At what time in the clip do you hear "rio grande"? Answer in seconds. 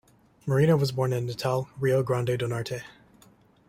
1.79-2.35